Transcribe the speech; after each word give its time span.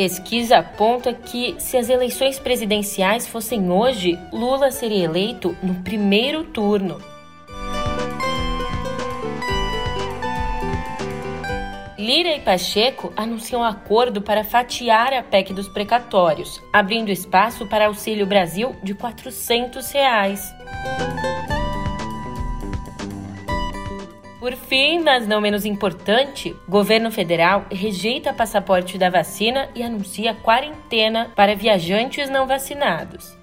Pesquisa 0.00 0.56
aponta 0.56 1.12
que, 1.12 1.56
se 1.58 1.76
as 1.76 1.90
eleições 1.90 2.38
presidenciais 2.38 3.28
fossem 3.28 3.70
hoje, 3.70 4.18
Lula 4.32 4.70
seria 4.70 5.04
eleito 5.04 5.54
no 5.62 5.74
primeiro 5.82 6.42
turno. 6.42 6.96
Lira 11.98 12.34
e 12.34 12.40
Pacheco 12.40 13.12
anunciam 13.14 13.62
acordo 13.62 14.22
para 14.22 14.42
fatiar 14.42 15.12
a 15.12 15.22
PEC 15.22 15.52
dos 15.52 15.68
precatórios, 15.68 16.62
abrindo 16.72 17.10
espaço 17.10 17.66
para 17.66 17.88
Auxílio 17.88 18.24
Brasil 18.24 18.74
de 18.82 18.94
400 18.94 19.92
reais. 19.92 20.50
Por 24.40 24.56
fim, 24.56 25.00
mas 25.00 25.28
não 25.28 25.38
menos 25.38 25.66
importante, 25.66 26.56
governo 26.66 27.12
federal 27.12 27.66
rejeita 27.70 28.32
passaporte 28.32 28.96
da 28.96 29.10
vacina 29.10 29.68
e 29.74 29.82
anuncia 29.82 30.34
quarentena 30.34 31.30
para 31.36 31.54
viajantes 31.54 32.30
não 32.30 32.46
vacinados. 32.46 33.39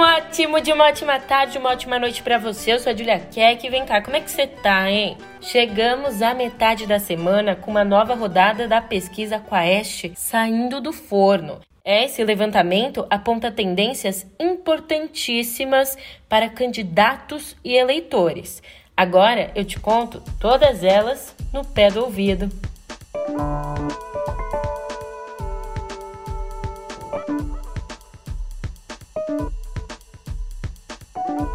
Um 0.00 0.02
ótimo 0.02 0.62
de 0.62 0.72
uma 0.72 0.86
ótima 0.86 1.20
tarde, 1.20 1.58
uma 1.58 1.72
ótima 1.72 1.98
noite 1.98 2.22
para 2.22 2.38
você. 2.38 2.72
Eu 2.72 2.80
sou 2.80 2.90
a 2.90 2.96
Julia 2.96 3.20
Keck. 3.20 3.68
Vem 3.68 3.84
cá, 3.84 4.00
como 4.00 4.16
é 4.16 4.20
que 4.22 4.30
você 4.30 4.46
tá, 4.46 4.90
hein? 4.90 5.18
Chegamos 5.42 6.22
à 6.22 6.32
metade 6.32 6.86
da 6.86 6.98
semana 6.98 7.54
com 7.54 7.70
uma 7.70 7.84
nova 7.84 8.14
rodada 8.14 8.66
da 8.66 8.80
pesquisa 8.80 9.38
Quaest 9.38 10.12
saindo 10.16 10.80
do 10.80 10.90
forno. 10.90 11.60
Esse 11.84 12.24
levantamento 12.24 13.06
aponta 13.10 13.52
tendências 13.52 14.26
importantíssimas 14.40 15.98
para 16.26 16.48
candidatos 16.48 17.54
e 17.62 17.76
eleitores. 17.76 18.62
Agora 18.96 19.50
eu 19.54 19.66
te 19.66 19.78
conto 19.78 20.22
todas 20.40 20.82
elas 20.82 21.36
no 21.52 21.62
pé 21.62 21.90
do 21.90 22.00
ouvido. 22.00 22.48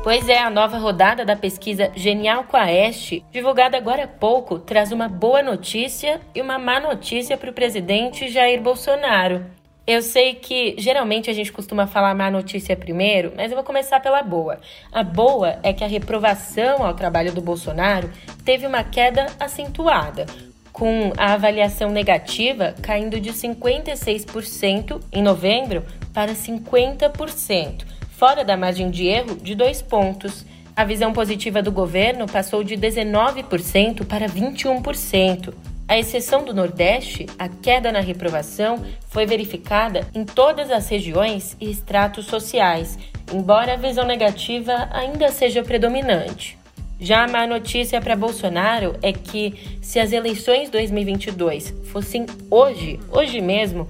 Pois 0.06 0.30
é, 0.30 0.38
a 0.38 0.52
nova 0.52 0.78
rodada 0.78 1.26
da 1.26 1.36
pesquisa 1.36 1.92
Genial 1.96 2.44
Quaest, 2.44 3.24
divulgada 3.32 3.76
agora 3.76 4.04
há 4.04 4.08
pouco, 4.08 4.60
traz 4.60 4.92
uma 4.92 5.10
boa 5.10 5.42
notícia 5.42 6.22
e 6.36 6.40
uma 6.44 6.60
má 6.60 6.80
notícia 6.80 7.36
para 7.36 7.50
o 7.50 7.54
presidente 7.54 8.28
Jair 8.28 8.62
Bolsonaro. 8.62 9.44
Eu 9.88 10.04
sei 10.04 10.36
que 10.36 10.76
geralmente 10.78 11.32
a 11.32 11.34
gente 11.34 11.52
costuma 11.52 11.88
falar 11.88 12.14
má 12.14 12.30
notícia 12.30 12.76
primeiro, 12.76 13.34
mas 13.36 13.50
eu 13.50 13.58
vou 13.58 13.66
começar 13.66 14.00
pela 14.00 14.22
boa. 14.22 14.60
A 14.92 15.02
boa 15.02 15.58
é 15.64 15.74
que 15.74 15.84
a 15.84 15.88
reprovação 15.88 16.86
ao 16.86 16.94
trabalho 16.94 17.34
do 17.34 17.42
Bolsonaro 17.42 18.12
teve 18.46 18.68
uma 18.68 18.84
queda 18.84 19.26
acentuada, 19.40 20.28
com 20.72 21.14
a 21.18 21.34
avaliação 21.34 21.90
negativa 21.90 22.76
caindo 22.80 23.20
de 23.20 23.32
56% 23.34 25.02
em 25.12 25.24
novembro 25.24 25.84
para 26.14 26.34
50%, 26.34 27.96
fora 28.18 28.46
da 28.46 28.56
margem 28.56 28.90
de 28.90 29.08
erro 29.08 29.36
de 29.36 29.56
dois 29.56 29.82
pontos. 29.82 30.46
A 30.76 30.84
visão 30.84 31.14
positiva 31.14 31.62
do 31.62 31.72
governo 31.72 32.26
passou 32.26 32.64
de 32.64 32.76
19% 32.76 34.06
para 34.06 34.28
21%. 34.28 35.54
À 35.88 36.00
exceção 36.00 36.44
do 36.44 36.54
Nordeste, 36.54 37.28
a 37.38 37.48
queda 37.48 37.92
na 37.92 38.00
reprovação 38.00 38.84
foi 39.08 39.26
verificada 39.26 40.08
em 40.16 40.26
todas 40.26 40.72
as 40.72 40.90
regiões 40.90 41.56
e 41.62 41.70
estratos 41.70 42.26
sociais, 42.26 42.98
embora 43.32 43.74
a 43.74 43.78
visão 43.78 44.06
negativa 44.06 44.90
ainda 44.92 45.30
seja 45.30 45.62
predominante. 45.62 46.58
Já 47.00 47.26
a 47.26 47.28
má 47.28 47.46
notícia 47.46 48.02
para 48.02 48.16
Bolsonaro 48.16 48.96
é 49.02 49.12
que, 49.12 49.78
se 49.82 50.00
as 50.00 50.14
eleições 50.14 50.70
2022 50.70 51.76
fossem 51.92 52.26
hoje, 52.50 53.00
hoje 53.12 53.42
mesmo, 53.42 53.86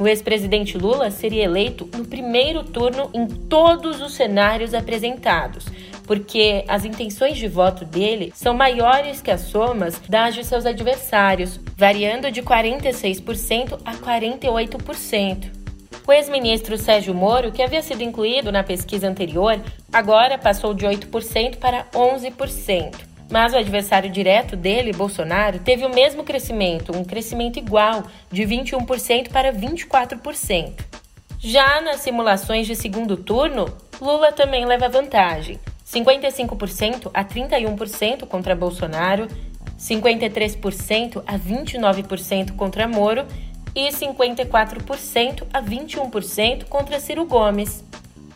o 0.00 0.08
ex-presidente 0.08 0.78
Lula 0.78 1.10
seria 1.10 1.44
eleito 1.44 1.86
no 1.94 2.06
primeiro 2.06 2.64
turno 2.64 3.10
em 3.12 3.26
todos 3.26 4.00
os 4.00 4.14
cenários 4.14 4.72
apresentados, 4.72 5.66
porque 6.06 6.64
as 6.66 6.86
intenções 6.86 7.36
de 7.36 7.46
voto 7.46 7.84
dele 7.84 8.32
são 8.34 8.54
maiores 8.54 9.20
que 9.20 9.30
as 9.30 9.42
somas 9.42 10.00
das 10.08 10.34
de 10.34 10.42
seus 10.42 10.64
adversários, 10.64 11.60
variando 11.76 12.30
de 12.32 12.42
46% 12.42 13.78
a 13.84 13.94
48%. 13.94 15.50
O 16.06 16.12
ex-ministro 16.12 16.78
Sérgio 16.78 17.14
Moro, 17.14 17.52
que 17.52 17.62
havia 17.62 17.82
sido 17.82 18.02
incluído 18.02 18.50
na 18.50 18.64
pesquisa 18.64 19.06
anterior, 19.06 19.60
agora 19.92 20.38
passou 20.38 20.72
de 20.72 20.86
8% 20.86 21.56
para 21.56 21.84
11%. 21.92 23.09
Mas 23.30 23.52
o 23.52 23.56
adversário 23.56 24.10
direto 24.10 24.56
dele, 24.56 24.92
Bolsonaro, 24.92 25.60
teve 25.60 25.86
o 25.86 25.94
mesmo 25.94 26.24
crescimento, 26.24 26.96
um 26.96 27.04
crescimento 27.04 27.58
igual, 27.58 28.02
de 28.30 28.42
21% 28.42 29.28
para 29.28 29.52
24%. 29.52 30.84
Já 31.38 31.80
nas 31.80 32.00
simulações 32.00 32.66
de 32.66 32.74
segundo 32.74 33.16
turno, 33.16 33.72
Lula 34.00 34.32
também 34.32 34.66
leva 34.66 34.88
vantagem. 34.88 35.60
55% 35.86 37.10
a 37.14 37.24
31% 37.24 38.26
contra 38.26 38.54
Bolsonaro, 38.54 39.28
53% 39.78 41.22
a 41.26 41.38
29% 41.38 42.54
contra 42.56 42.86
Moro 42.86 43.26
e 43.74 43.88
54% 43.88 45.44
a 45.52 45.62
21% 45.62 46.64
contra 46.64 47.00
Ciro 47.00 47.24
Gomes. 47.24 47.84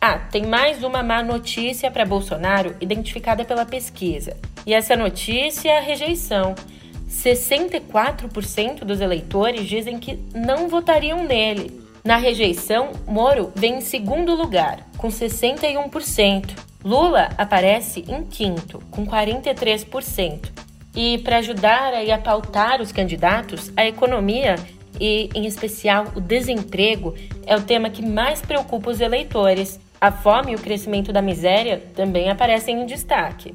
Ah, 0.01 0.19
tem 0.19 0.47
mais 0.47 0.83
uma 0.83 1.03
má 1.03 1.23
notícia 1.23 1.91
para 1.91 2.05
Bolsonaro 2.05 2.77
identificada 2.81 3.45
pela 3.45 3.67
pesquisa. 3.67 4.37
E 4.67 4.73
essa 4.73 4.97
notícia 4.97 5.71
é 5.71 5.79
a 5.79 5.83
rejeição. 5.83 6.55
64% 7.09 8.85
dos 8.85 9.01
eleitores 9.01 9.67
dizem 9.67 9.99
que 9.99 10.19
não 10.35 10.69
votariam 10.69 11.25
nele. 11.25 11.81
Na 12.05 12.17
rejeição, 12.17 12.93
Moro 13.07 13.51
vem 13.55 13.77
em 13.77 13.81
segundo 13.81 14.35
lugar, 14.35 14.87
com 14.99 15.09
61%. 15.09 16.51
Lula 16.85 17.31
aparece 17.39 18.05
em 18.07 18.25
quinto, 18.25 18.79
com 18.91 19.07
43%. 19.07 20.51
E 20.95 21.19
para 21.19 21.39
ajudar 21.39 21.95
a 21.95 22.19
pautar 22.19 22.81
os 22.81 22.93
candidatos, 22.93 23.73
a 23.75 23.87
economia 23.87 24.57
e, 25.01 25.31
em 25.35 25.47
especial, 25.47 26.13
o 26.15 26.21
desemprego 26.21 27.15
é 27.47 27.57
o 27.57 27.63
tema 27.63 27.91
que 27.91 28.05
mais 28.05 28.41
preocupa 28.41 28.91
os 28.91 29.01
eleitores. 29.01 29.81
A 30.01 30.13
fome 30.13 30.53
e 30.53 30.55
o 30.55 30.61
crescimento 30.61 31.13
da 31.13 31.23
miséria 31.23 31.83
também 31.95 32.31
aparecem 32.31 32.83
em 32.83 32.87
destaque. 32.87 33.55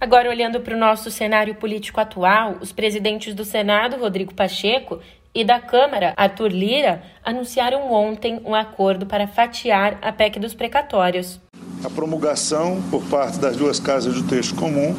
Agora, 0.00 0.30
olhando 0.30 0.60
para 0.60 0.74
o 0.74 0.78
nosso 0.78 1.10
cenário 1.10 1.54
político 1.56 2.00
atual, 2.00 2.56
os 2.62 2.72
presidentes 2.72 3.34
do 3.34 3.44
Senado, 3.44 3.98
Rodrigo 3.98 4.32
Pacheco, 4.32 4.98
e 5.34 5.44
da 5.44 5.60
Câmara, 5.60 6.14
Arthur 6.16 6.50
Lira, 6.50 7.02
anunciaram 7.22 7.92
ontem 7.92 8.40
um 8.42 8.54
acordo 8.54 9.04
para 9.04 9.28
fatiar 9.28 9.98
a 10.00 10.10
PEC 10.10 10.40
dos 10.40 10.54
precatórios. 10.54 11.38
A 11.84 11.90
promulgação 11.90 12.82
por 12.90 13.02
parte 13.04 13.38
das 13.38 13.56
duas 13.56 13.78
casas 13.78 14.14
do 14.14 14.22
texto 14.22 14.54
comum 14.54 14.96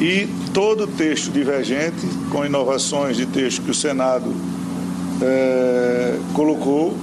e 0.00 0.28
todo 0.54 0.84
o 0.84 0.86
texto 0.86 1.32
divergente, 1.32 2.06
com 2.30 2.46
inovações 2.46 3.16
de 3.16 3.26
texto 3.26 3.62
que 3.62 3.72
o 3.72 3.74
Senado 3.74 4.32
é, 5.20 6.16
colocou, 6.32 6.96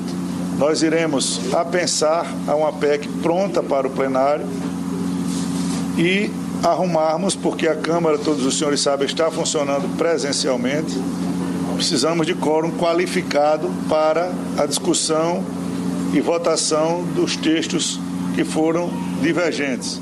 nós 0.58 0.82
iremos 0.82 1.54
apensar 1.54 2.26
a 2.48 2.56
uma 2.56 2.72
PEC 2.72 3.10
pronta 3.22 3.62
para 3.62 3.88
o 3.88 3.90
plenário 3.90 4.46
e 5.98 6.32
arrumarmos, 6.64 7.36
porque 7.36 7.68
a 7.68 7.76
Câmara, 7.76 8.18
todos 8.18 8.46
os 8.46 8.58
senhores 8.58 8.80
sabem, 8.80 9.06
está 9.06 9.30
funcionando 9.30 9.98
presencialmente. 9.98 10.94
Precisamos 11.76 12.26
de 12.26 12.34
quórum 12.34 12.78
qualificado 12.78 13.70
para 13.90 14.32
a 14.58 14.66
discussão 14.66 15.44
e 16.14 16.22
votação 16.22 17.04
dos 17.14 17.36
textos 17.36 18.00
que 18.36 18.46
foram 18.46 18.90
divergentes. 19.22 20.00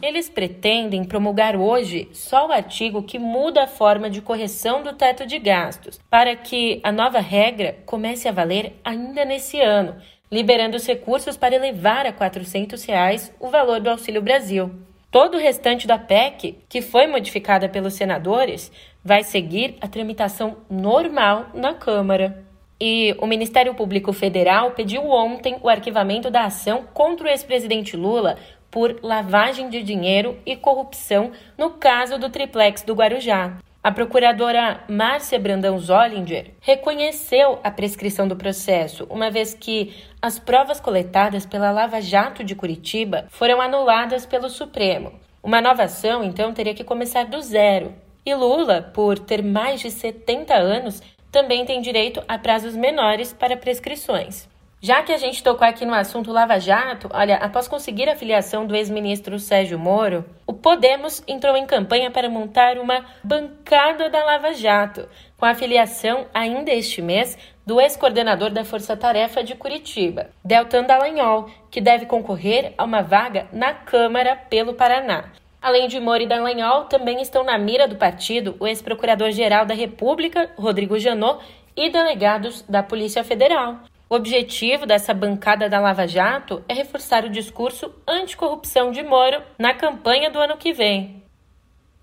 Eles 0.00 0.28
pretendem 0.28 1.02
promulgar 1.02 1.56
hoje 1.56 2.08
só 2.12 2.46
o 2.46 2.52
artigo 2.52 3.02
que 3.02 3.18
muda 3.18 3.64
a 3.64 3.66
forma 3.66 4.08
de 4.08 4.20
correção 4.20 4.82
do 4.82 4.92
teto 4.92 5.26
de 5.26 5.38
gastos, 5.38 5.98
para 6.08 6.36
que 6.36 6.80
a 6.84 6.92
nova 6.92 7.18
regra 7.18 7.78
comece 7.84 8.28
a 8.28 8.32
valer 8.32 8.74
ainda 8.84 9.24
nesse 9.24 9.58
ano, 9.60 9.96
liberando 10.30 10.76
os 10.76 10.86
recursos 10.86 11.36
para 11.36 11.56
elevar 11.56 12.06
a 12.06 12.12
400 12.12 12.84
reais 12.84 13.32
o 13.40 13.48
valor 13.48 13.80
do 13.80 13.90
Auxílio 13.90 14.22
Brasil. 14.22 14.70
Todo 15.16 15.36
o 15.38 15.40
restante 15.40 15.86
da 15.86 15.98
PEC, 15.98 16.58
que 16.68 16.82
foi 16.82 17.06
modificada 17.06 17.70
pelos 17.70 17.94
senadores, 17.94 18.70
vai 19.02 19.24
seguir 19.24 19.74
a 19.80 19.88
tramitação 19.88 20.58
normal 20.68 21.46
na 21.54 21.72
Câmara. 21.72 22.44
E 22.78 23.16
o 23.18 23.26
Ministério 23.26 23.74
Público 23.74 24.12
Federal 24.12 24.72
pediu 24.72 25.08
ontem 25.08 25.56
o 25.62 25.70
arquivamento 25.70 26.30
da 26.30 26.44
ação 26.44 26.84
contra 26.92 27.26
o 27.26 27.30
ex-presidente 27.30 27.96
Lula 27.96 28.36
por 28.70 28.98
lavagem 29.02 29.70
de 29.70 29.82
dinheiro 29.82 30.36
e 30.44 30.54
corrupção 30.54 31.32
no 31.56 31.70
caso 31.70 32.18
do 32.18 32.28
triplex 32.28 32.82
do 32.82 32.92
Guarujá. 32.92 33.56
A 33.86 33.92
procuradora 33.92 34.80
Márcia 34.88 35.38
Brandão 35.38 35.78
Zollinger 35.78 36.54
reconheceu 36.60 37.60
a 37.62 37.70
prescrição 37.70 38.26
do 38.26 38.34
processo, 38.34 39.06
uma 39.08 39.30
vez 39.30 39.54
que 39.54 39.94
as 40.20 40.40
provas 40.40 40.80
coletadas 40.80 41.46
pela 41.46 41.70
Lava 41.70 42.00
Jato 42.00 42.42
de 42.42 42.56
Curitiba 42.56 43.26
foram 43.30 43.60
anuladas 43.60 44.26
pelo 44.26 44.50
Supremo. 44.50 45.12
Uma 45.40 45.60
nova 45.60 45.84
ação, 45.84 46.24
então, 46.24 46.52
teria 46.52 46.74
que 46.74 46.82
começar 46.82 47.26
do 47.26 47.40
zero. 47.40 47.94
E 48.24 48.34
Lula, 48.34 48.82
por 48.92 49.20
ter 49.20 49.40
mais 49.40 49.80
de 49.80 49.92
70 49.92 50.52
anos, 50.52 51.00
também 51.30 51.64
tem 51.64 51.80
direito 51.80 52.20
a 52.26 52.36
prazos 52.36 52.74
menores 52.74 53.32
para 53.32 53.56
prescrições. 53.56 54.48
Já 54.80 55.02
que 55.02 55.10
a 55.10 55.16
gente 55.16 55.42
tocou 55.42 55.66
aqui 55.66 55.86
no 55.86 55.94
assunto 55.94 56.30
Lava 56.30 56.60
Jato, 56.60 57.08
olha, 57.12 57.36
após 57.36 57.66
conseguir 57.66 58.10
a 58.10 58.14
filiação 58.14 58.66
do 58.66 58.76
ex-ministro 58.76 59.38
Sérgio 59.38 59.78
Moro, 59.78 60.22
o 60.46 60.52
Podemos 60.52 61.24
entrou 61.26 61.56
em 61.56 61.64
campanha 61.64 62.10
para 62.10 62.28
montar 62.28 62.76
uma 62.76 63.04
bancada 63.24 64.10
da 64.10 64.22
Lava 64.22 64.52
Jato, 64.52 65.08
com 65.38 65.46
a 65.46 65.54
filiação 65.54 66.26
ainda 66.32 66.70
este 66.70 67.00
mês 67.00 67.38
do 67.64 67.80
ex-coordenador 67.80 68.50
da 68.50 68.64
Força 68.64 68.94
Tarefa 68.94 69.42
de 69.42 69.54
Curitiba, 69.54 70.28
Deltan 70.44 70.84
Dallagnol, 70.84 71.48
que 71.70 71.80
deve 71.80 72.04
concorrer 72.04 72.74
a 72.76 72.84
uma 72.84 73.02
vaga 73.02 73.48
na 73.52 73.72
Câmara 73.72 74.36
pelo 74.36 74.74
Paraná. 74.74 75.32
Além 75.60 75.88
de 75.88 75.98
Moro 75.98 76.22
e 76.22 76.28
Dallagnol, 76.28 76.84
também 76.84 77.22
estão 77.22 77.42
na 77.42 77.58
mira 77.58 77.88
do 77.88 77.96
partido 77.96 78.54
o 78.60 78.66
ex-procurador-geral 78.66 79.64
da 79.64 79.74
República, 79.74 80.50
Rodrigo 80.56 80.98
Janot, 80.98 81.42
e 81.74 81.90
delegados 81.90 82.62
da 82.68 82.82
Polícia 82.82 83.24
Federal. 83.24 83.80
O 84.08 84.14
objetivo 84.14 84.86
dessa 84.86 85.12
bancada 85.12 85.68
da 85.68 85.80
Lava 85.80 86.06
Jato 86.06 86.62
é 86.68 86.74
reforçar 86.74 87.24
o 87.24 87.28
discurso 87.28 87.92
anticorrupção 88.06 88.92
de 88.92 89.02
Moro 89.02 89.42
na 89.58 89.74
campanha 89.74 90.30
do 90.30 90.38
ano 90.38 90.56
que 90.56 90.72
vem. 90.72 91.24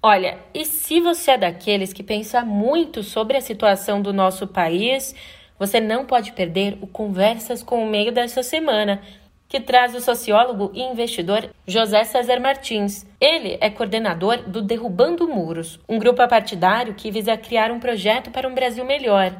Olha, 0.01 0.37
e 0.53 0.65
se 0.65 0.99
você 0.99 1.31
é 1.31 1.37
daqueles 1.37 1.93
que 1.93 2.03
pensa 2.03 2.43
muito 2.43 3.03
sobre 3.03 3.37
a 3.37 3.41
situação 3.41 4.01
do 4.01 4.11
nosso 4.11 4.45
país, 4.45 5.15
você 5.57 5.79
não 5.79 6.05
pode 6.05 6.33
perder 6.33 6.77
o 6.81 6.87
Conversas 6.87 7.63
com 7.63 7.81
o 7.81 7.89
Meio 7.89 8.11
dessa 8.11 8.43
semana, 8.43 9.01
que 9.47 9.61
traz 9.61 9.95
o 9.95 10.01
sociólogo 10.01 10.71
e 10.73 10.81
investidor 10.81 11.49
José 11.65 12.03
César 12.03 12.41
Martins. 12.41 13.05
Ele 13.17 13.57
é 13.61 13.69
coordenador 13.69 14.39
do 14.39 14.61
Derrubando 14.61 15.25
Muros, 15.25 15.79
um 15.87 15.97
grupo 15.97 16.21
apartidário 16.21 16.95
que 16.95 17.09
visa 17.09 17.37
criar 17.37 17.71
um 17.71 17.79
projeto 17.79 18.29
para 18.29 18.45
um 18.45 18.53
Brasil 18.53 18.83
melhor 18.83 19.33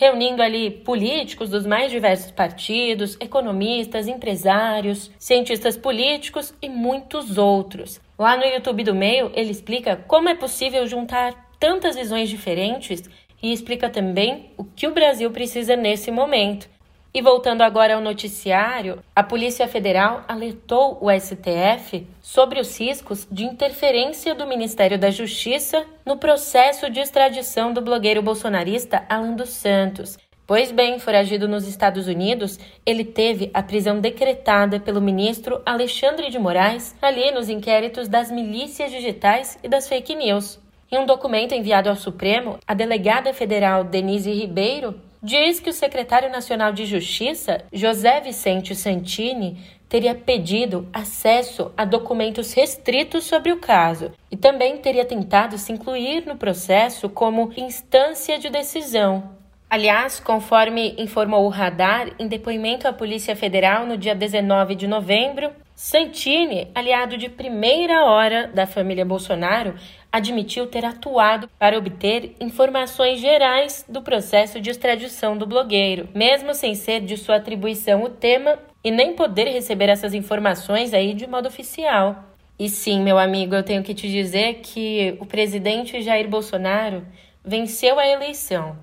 reunindo 0.00 0.42
ali 0.42 0.70
políticos 0.70 1.50
dos 1.50 1.66
mais 1.66 1.90
diversos 1.90 2.30
partidos, 2.30 3.18
economistas, 3.20 4.08
empresários, 4.08 5.10
cientistas 5.18 5.76
políticos 5.76 6.54
e 6.62 6.70
muitos 6.70 7.36
outros. 7.36 8.00
Lá 8.18 8.34
no 8.34 8.46
YouTube 8.46 8.82
do 8.82 8.94
Meio, 8.94 9.30
ele 9.34 9.50
explica 9.50 9.96
como 9.96 10.30
é 10.30 10.34
possível 10.34 10.86
juntar 10.86 11.50
tantas 11.60 11.96
visões 11.96 12.30
diferentes 12.30 13.02
e 13.42 13.52
explica 13.52 13.90
também 13.90 14.52
o 14.56 14.64
que 14.64 14.86
o 14.86 14.94
Brasil 14.94 15.30
precisa 15.32 15.76
nesse 15.76 16.10
momento 16.10 16.66
e 17.12 17.20
voltando 17.20 17.62
agora 17.62 17.96
ao 17.96 18.00
noticiário, 18.00 19.02
a 19.14 19.22
Polícia 19.22 19.66
Federal 19.66 20.24
alertou 20.28 20.96
o 21.00 21.10
STF 21.10 22.06
sobre 22.22 22.60
os 22.60 22.78
riscos 22.78 23.26
de 23.30 23.44
interferência 23.44 24.34
do 24.34 24.46
Ministério 24.46 24.98
da 24.98 25.10
Justiça 25.10 25.84
no 26.06 26.16
processo 26.16 26.88
de 26.88 27.00
extradição 27.00 27.72
do 27.72 27.80
blogueiro 27.80 28.22
bolsonarista 28.22 29.04
Alan 29.08 29.34
dos 29.34 29.50
Santos. 29.50 30.16
Pois 30.46 30.72
bem, 30.72 30.98
foragido 30.98 31.46
nos 31.46 31.66
Estados 31.66 32.06
Unidos, 32.06 32.58
ele 32.84 33.04
teve 33.04 33.50
a 33.54 33.62
prisão 33.62 34.00
decretada 34.00 34.80
pelo 34.80 35.00
ministro 35.00 35.60
Alexandre 35.64 36.30
de 36.30 36.38
Moraes 36.38 36.94
ali 37.00 37.30
nos 37.32 37.48
inquéritos 37.48 38.08
das 38.08 38.30
milícias 38.30 38.90
digitais 38.90 39.58
e 39.62 39.68
das 39.68 39.88
fake 39.88 40.14
news. 40.14 40.60
Em 40.90 40.98
um 40.98 41.06
documento 41.06 41.54
enviado 41.54 41.88
ao 41.88 41.94
Supremo, 41.94 42.58
a 42.66 42.74
delegada 42.74 43.32
federal 43.32 43.84
Denise 43.84 44.32
Ribeiro 44.32 45.00
diz 45.22 45.60
que 45.60 45.70
o 45.70 45.72
secretário 45.72 46.30
nacional 46.30 46.72
de 46.72 46.86
Justiça, 46.86 47.64
José 47.72 48.20
Vicente 48.20 48.74
Santini, 48.74 49.58
teria 49.88 50.14
pedido 50.14 50.88
acesso 50.92 51.72
a 51.76 51.84
documentos 51.84 52.52
restritos 52.52 53.24
sobre 53.24 53.50
o 53.50 53.58
caso 53.58 54.12
e 54.30 54.36
também 54.36 54.78
teria 54.78 55.04
tentado 55.04 55.58
se 55.58 55.72
incluir 55.72 56.24
no 56.26 56.36
processo 56.36 57.08
como 57.08 57.52
instância 57.56 58.38
de 58.38 58.48
decisão. 58.48 59.40
Aliás, 59.68 60.18
conforme 60.18 60.94
informou 60.98 61.44
o 61.44 61.48
Radar 61.48 62.10
em 62.18 62.26
depoimento 62.26 62.88
à 62.88 62.92
Polícia 62.92 63.36
Federal 63.36 63.86
no 63.86 63.96
dia 63.96 64.14
19 64.14 64.74
de 64.74 64.88
novembro, 64.88 65.50
Santini, 65.82 66.70
aliado 66.74 67.16
de 67.16 67.30
primeira 67.30 68.04
hora 68.04 68.46
da 68.48 68.66
família 68.66 69.02
Bolsonaro, 69.02 69.76
admitiu 70.12 70.66
ter 70.66 70.84
atuado 70.84 71.48
para 71.58 71.78
obter 71.78 72.36
informações 72.38 73.18
gerais 73.18 73.82
do 73.88 74.02
processo 74.02 74.60
de 74.60 74.68
extradição 74.68 75.38
do 75.38 75.46
blogueiro, 75.46 76.06
mesmo 76.14 76.52
sem 76.52 76.74
ser 76.74 77.00
de 77.00 77.16
sua 77.16 77.36
atribuição 77.36 78.04
o 78.04 78.10
tema 78.10 78.58
e 78.84 78.90
nem 78.90 79.14
poder 79.14 79.48
receber 79.48 79.88
essas 79.88 80.12
informações 80.12 80.92
aí 80.92 81.14
de 81.14 81.26
modo 81.26 81.48
oficial. 81.48 82.24
E 82.58 82.68
sim, 82.68 83.00
meu 83.00 83.18
amigo, 83.18 83.54
eu 83.54 83.62
tenho 83.62 83.82
que 83.82 83.94
te 83.94 84.06
dizer 84.06 84.56
que 84.56 85.16
o 85.18 85.24
presidente 85.24 86.02
Jair 86.02 86.28
Bolsonaro 86.28 87.06
venceu 87.42 87.98
a 87.98 88.06
eleição. 88.06 88.76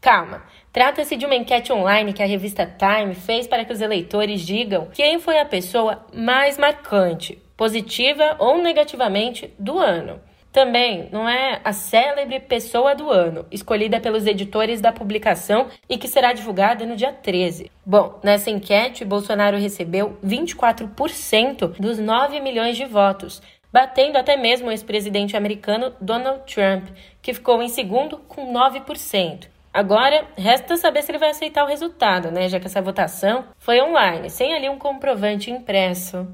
Calma, 0.00 0.42
trata-se 0.76 1.16
de 1.16 1.24
uma 1.24 1.34
enquete 1.34 1.72
online 1.72 2.12
que 2.12 2.22
a 2.22 2.26
revista 2.26 2.66
Time 2.66 3.14
fez 3.14 3.46
para 3.46 3.64
que 3.64 3.72
os 3.72 3.80
eleitores 3.80 4.42
digam 4.42 4.88
quem 4.92 5.18
foi 5.18 5.38
a 5.38 5.44
pessoa 5.46 6.04
mais 6.12 6.58
marcante, 6.58 7.38
positiva 7.56 8.36
ou 8.38 8.58
negativamente, 8.58 9.54
do 9.58 9.78
ano. 9.78 10.20
Também 10.52 11.08
não 11.10 11.26
é 11.26 11.62
a 11.64 11.72
célebre 11.72 12.40
pessoa 12.40 12.94
do 12.94 13.10
ano, 13.10 13.46
escolhida 13.50 13.98
pelos 14.00 14.26
editores 14.26 14.82
da 14.82 14.92
publicação 14.92 15.68
e 15.88 15.96
que 15.96 16.08
será 16.08 16.34
divulgada 16.34 16.84
no 16.84 16.94
dia 16.94 17.10
13. 17.10 17.70
Bom, 17.84 18.20
nessa 18.22 18.50
enquete, 18.50 19.02
Bolsonaro 19.02 19.56
recebeu 19.56 20.18
24% 20.22 21.80
dos 21.80 21.98
9 21.98 22.38
milhões 22.40 22.76
de 22.76 22.84
votos, 22.84 23.40
batendo 23.72 24.18
até 24.18 24.36
mesmo 24.36 24.68
o 24.68 24.70
ex-presidente 24.70 25.38
americano 25.38 25.94
Donald 26.02 26.42
Trump, 26.44 26.88
que 27.22 27.32
ficou 27.32 27.62
em 27.62 27.68
segundo 27.68 28.18
com 28.18 28.52
9%. 28.52 29.55
Agora, 29.76 30.24
resta 30.38 30.74
saber 30.78 31.02
se 31.02 31.10
ele 31.10 31.18
vai 31.18 31.28
aceitar 31.28 31.62
o 31.62 31.66
resultado, 31.66 32.30
né? 32.30 32.48
Já 32.48 32.58
que 32.58 32.64
essa 32.64 32.80
votação 32.80 33.44
foi 33.58 33.78
online, 33.78 34.30
sem 34.30 34.54
ali 34.54 34.70
um 34.70 34.78
comprovante 34.78 35.50
impresso. 35.50 36.26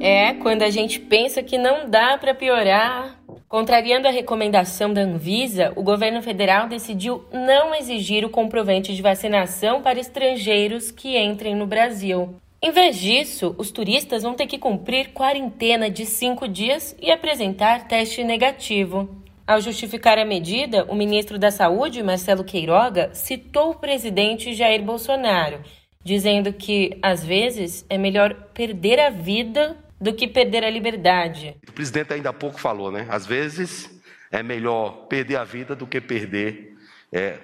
É, 0.00 0.32
quando 0.40 0.62
a 0.62 0.70
gente 0.70 0.98
pensa 1.00 1.42
que 1.42 1.58
não 1.58 1.90
dá 1.90 2.16
para 2.16 2.34
piorar. 2.34 3.18
Contrariando 3.46 4.08
a 4.08 4.10
recomendação 4.10 4.90
da 4.90 5.02
Anvisa, 5.02 5.74
o 5.76 5.82
governo 5.82 6.22
federal 6.22 6.66
decidiu 6.66 7.26
não 7.30 7.74
exigir 7.74 8.24
o 8.24 8.30
comprovante 8.30 8.94
de 8.94 9.02
vacinação 9.02 9.82
para 9.82 10.00
estrangeiros 10.00 10.90
que 10.90 11.18
entrem 11.18 11.54
no 11.54 11.66
Brasil. 11.66 12.34
Em 12.64 12.70
vez 12.70 12.96
disso, 12.96 13.56
os 13.58 13.72
turistas 13.72 14.22
vão 14.22 14.34
ter 14.34 14.46
que 14.46 14.56
cumprir 14.56 15.08
quarentena 15.08 15.90
de 15.90 16.06
cinco 16.06 16.46
dias 16.46 16.94
e 17.02 17.10
apresentar 17.10 17.88
teste 17.88 18.22
negativo. 18.22 19.20
Ao 19.44 19.60
justificar 19.60 20.16
a 20.16 20.24
medida, 20.24 20.84
o 20.84 20.94
ministro 20.94 21.40
da 21.40 21.50
Saúde, 21.50 22.04
Marcelo 22.04 22.44
Queiroga, 22.44 23.12
citou 23.12 23.70
o 23.70 23.74
presidente 23.74 24.54
Jair 24.54 24.80
Bolsonaro, 24.80 25.60
dizendo 26.04 26.52
que, 26.52 26.96
às 27.02 27.24
vezes, 27.24 27.84
é 27.90 27.98
melhor 27.98 28.32
perder 28.54 29.00
a 29.00 29.10
vida 29.10 29.76
do 30.00 30.14
que 30.14 30.28
perder 30.28 30.62
a 30.62 30.70
liberdade. 30.70 31.56
O 31.68 31.72
presidente 31.72 32.12
ainda 32.12 32.30
há 32.30 32.32
pouco 32.32 32.60
falou, 32.60 32.92
né? 32.92 33.08
Às 33.10 33.26
vezes 33.26 33.90
é 34.30 34.40
melhor 34.40 35.08
perder 35.08 35.34
a 35.34 35.42
vida 35.42 35.74
do 35.74 35.84
que 35.84 36.00
perder 36.00 36.76
é, 37.12 37.38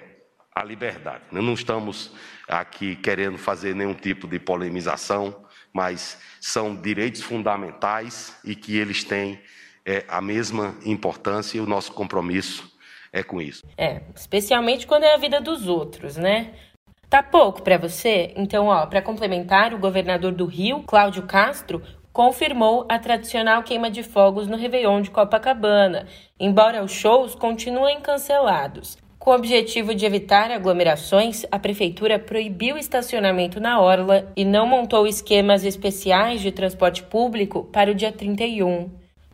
a 0.55 0.63
liberdade. 0.63 1.23
Não 1.29 1.53
estamos 1.53 2.13
aqui 2.49 2.95
querendo 2.95 3.37
fazer 3.37 3.75
nenhum 3.75 3.93
tipo 3.93 4.27
de 4.27 4.39
polemização, 4.39 5.45
mas 5.71 6.17
são 6.41 6.75
direitos 6.75 7.21
fundamentais 7.21 8.35
e 8.43 8.55
que 8.55 8.75
eles 8.77 9.03
têm 9.03 9.39
é, 9.85 10.03
a 10.07 10.21
mesma 10.21 10.75
importância 10.85 11.57
e 11.57 11.61
o 11.61 11.65
nosso 11.65 11.93
compromisso 11.93 12.69
é 13.13 13.23
com 13.23 13.41
isso. 13.41 13.63
É, 13.77 14.01
especialmente 14.15 14.85
quando 14.85 15.03
é 15.03 15.13
a 15.13 15.17
vida 15.17 15.39
dos 15.39 15.67
outros, 15.67 16.17
né? 16.17 16.53
Tá 17.09 17.23
pouco 17.23 17.63
para 17.63 17.77
você? 17.77 18.33
Então, 18.35 18.67
ó, 18.67 18.85
para 18.85 19.01
complementar, 19.01 19.73
o 19.73 19.79
governador 19.79 20.31
do 20.31 20.45
Rio, 20.45 20.83
Cláudio 20.83 21.23
Castro, 21.25 21.81
confirmou 22.13 22.85
a 22.87 22.99
tradicional 22.99 23.63
queima 23.63 23.89
de 23.89 24.03
fogos 24.03 24.47
no 24.47 24.57
Réveillon 24.57 25.01
de 25.01 25.09
Copacabana, 25.09 26.07
embora 26.39 26.83
os 26.83 26.91
shows 26.91 27.33
continuem 27.33 27.99
cancelados. 27.99 28.97
Com 29.19 29.31
o 29.31 29.35
objetivo 29.35 29.93
de 29.93 30.05
evitar 30.05 30.49
aglomerações, 30.49 31.45
a 31.51 31.59
prefeitura 31.59 32.17
proibiu 32.17 32.77
estacionamento 32.77 33.59
na 33.59 33.81
orla 33.81 34.31
e 34.33 34.45
não 34.45 34.65
montou 34.65 35.05
esquemas 35.05 35.65
especiais 35.65 36.39
de 36.39 36.53
transporte 36.53 37.03
público 37.03 37.65
para 37.65 37.91
o 37.91 37.93
dia 37.93 38.13
31. 38.13 38.89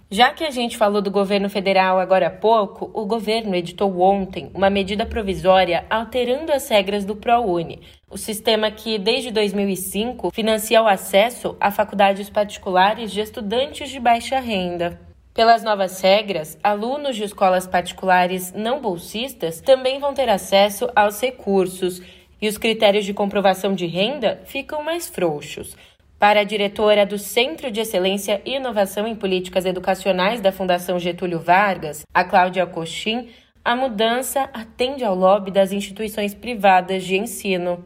Já 0.09 0.31
que 0.31 0.43
a 0.43 0.49
gente 0.49 0.75
falou 0.75 1.03
do 1.03 1.11
governo 1.11 1.49
federal 1.51 1.99
agora 1.99 2.27
há 2.27 2.31
pouco, 2.31 2.89
o 2.95 3.05
governo 3.05 3.55
editou 3.55 3.99
ontem 4.01 4.49
uma 4.55 4.71
medida 4.71 5.05
provisória 5.05 5.85
alterando 5.87 6.51
as 6.51 6.67
regras 6.67 7.05
do 7.05 7.15
ProUni, 7.15 7.79
o 8.09 8.17
sistema 8.17 8.71
que, 8.71 8.97
desde 8.97 9.29
2005, 9.29 10.31
financia 10.31 10.81
o 10.81 10.87
acesso 10.87 11.55
a 11.59 11.69
faculdades 11.69 12.27
particulares 12.27 13.11
de 13.11 13.21
estudantes 13.21 13.89
de 13.91 13.99
baixa 13.99 14.39
renda. 14.39 14.99
Pelas 15.35 15.63
novas 15.63 15.99
regras, 15.99 16.57
alunos 16.63 17.17
de 17.17 17.25
escolas 17.25 17.67
particulares 17.67 18.53
não 18.53 18.79
bolsistas 18.79 19.59
também 19.59 19.99
vão 19.99 20.13
ter 20.13 20.29
acesso 20.29 20.89
aos 20.95 21.19
recursos 21.19 22.01
e 22.41 22.47
os 22.47 22.57
critérios 22.57 23.03
de 23.03 23.13
comprovação 23.13 23.75
de 23.75 23.85
renda 23.85 24.39
ficam 24.45 24.81
mais 24.81 25.09
frouxos. 25.09 25.75
Para 26.17 26.39
a 26.39 26.43
diretora 26.45 27.05
do 27.05 27.19
Centro 27.19 27.69
de 27.69 27.81
Excelência 27.81 28.41
e 28.45 28.55
Inovação 28.55 29.05
em 29.05 29.13
Políticas 29.13 29.65
Educacionais 29.65 30.39
da 30.39 30.53
Fundação 30.53 30.97
Getúlio 30.97 31.41
Vargas, 31.41 32.05
a 32.13 32.23
Cláudia 32.23 32.65
Coxim, 32.65 33.27
a 33.61 33.75
mudança 33.75 34.49
atende 34.53 35.03
ao 35.03 35.13
lobby 35.13 35.51
das 35.51 35.73
instituições 35.73 36.33
privadas 36.33 37.03
de 37.03 37.17
ensino. 37.17 37.85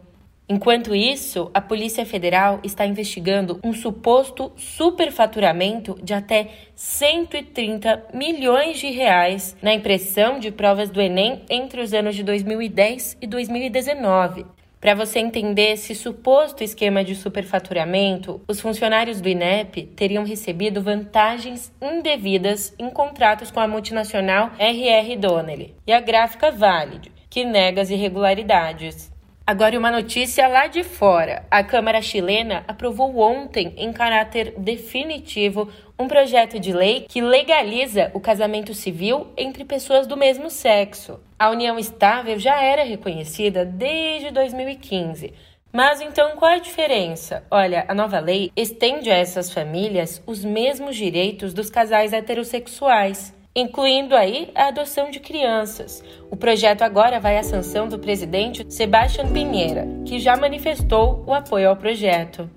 Enquanto 0.52 0.96
isso, 0.96 1.52
a 1.54 1.62
Polícia 1.62 2.04
Federal 2.08 2.60
está 2.64 2.84
investigando 2.84 3.60
um 3.64 3.72
suposto 3.72 4.52
superfaturamento 4.58 5.96
de 6.02 6.12
até 6.12 6.48
130 6.74 8.08
milhões 8.16 8.80
de 8.80 8.90
reais 8.90 9.56
na 9.62 9.76
impressão 9.76 10.40
de 10.40 10.50
provas 10.50 10.90
do 10.90 11.00
Enem 11.00 11.44
entre 11.52 11.82
os 11.82 11.94
anos 11.94 12.16
de 12.16 12.24
2010 12.24 13.18
e 13.22 13.28
2019. 13.28 14.44
Para 14.82 14.96
você 14.96 15.20
entender 15.20 15.74
esse 15.74 15.94
suposto 15.94 16.64
esquema 16.64 17.04
de 17.04 17.14
superfaturamento, 17.14 18.42
os 18.48 18.60
funcionários 18.60 19.22
do 19.22 19.30
INEP 19.30 19.84
teriam 19.96 20.24
recebido 20.24 20.82
vantagens 20.82 21.72
indevidas 21.80 22.74
em 22.80 22.90
contratos 22.90 23.52
com 23.52 23.60
a 23.60 23.68
multinacional 23.68 24.50
RR 24.58 25.16
Donnelley 25.16 25.76
e 25.86 25.94
a 25.94 26.00
gráfica 26.00 26.50
Valid, 26.50 27.12
que 27.30 27.46
nega 27.46 27.82
as 27.84 27.92
irregularidades. 27.92 29.12
Agora, 29.50 29.80
uma 29.80 29.90
notícia 29.90 30.48
lá 30.48 30.68
de 30.68 30.84
fora. 30.84 31.44
A 31.50 31.64
Câmara 31.64 32.04
chilena 32.04 32.64
aprovou 32.68 33.18
ontem, 33.18 33.74
em 33.78 33.92
caráter 33.92 34.54
definitivo, 34.60 35.68
um 35.98 36.08
projeto 36.08 36.60
de 36.60 36.72
lei 36.72 37.08
que 37.10 37.20
legaliza 37.20 38.12
o 38.14 38.20
casamento 38.20 38.76
civil 38.76 39.34
entre 39.36 39.66
pessoas 39.66 40.06
do 40.06 40.16
mesmo 40.16 40.52
sexo. 40.52 41.20
A 41.40 41.50
união 41.50 41.80
estável 41.80 42.38
já 42.38 42.62
era 42.62 42.84
reconhecida 42.84 43.66
desde 43.66 44.30
2015. 44.30 45.34
Mas 45.74 46.00
então 46.00 46.36
qual 46.36 46.52
a 46.52 46.60
diferença? 46.60 47.44
Olha, 47.50 47.86
a 47.88 47.96
nova 47.96 48.20
lei 48.20 48.52
estende 48.56 49.10
a 49.10 49.18
essas 49.18 49.52
famílias 49.52 50.22
os 50.28 50.46
mesmos 50.46 50.96
direitos 50.96 51.56
dos 51.56 51.72
casais 51.72 52.14
heterossexuais 52.14 53.34
incluindo 53.56 54.16
aí 54.16 54.52
a 54.56 54.68
adoção 54.68 55.10
de 55.10 55.20
crianças. 55.20 56.04
O 56.30 56.38
projeto 56.38 56.84
agora 56.84 57.20
vai 57.20 57.38
à 57.38 57.44
sanção 57.44 57.88
do 57.88 58.00
presidente 58.00 58.66
Sebastião 58.72 59.32
Pinheira, 59.32 59.88
que 60.06 60.20
já 60.20 60.38
manifestou 60.38 61.24
o 61.26 61.34
apoio 61.34 61.70
ao 61.70 61.76
projeto. 61.76 62.50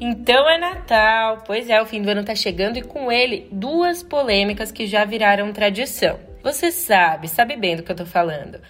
Então 0.00 0.48
é 0.48 0.58
Natal, 0.58 1.42
pois 1.46 1.68
é, 1.68 1.80
o 1.82 1.86
fim 1.86 2.02
do 2.02 2.10
ano 2.10 2.24
tá 2.24 2.34
chegando 2.34 2.76
e 2.78 2.82
com 2.82 3.10
ele 3.10 3.48
duas 3.50 4.02
polêmicas 4.02 4.70
que 4.70 4.86
já 4.86 5.04
viraram 5.04 5.52
tradição. 5.52 6.18
Você 6.42 6.70
sabe, 6.70 7.28
sabe 7.28 7.56
bem 7.56 7.76
do 7.76 7.82
que 7.82 7.92
eu 7.92 7.96
tô 7.96 8.06
falando 8.06 8.60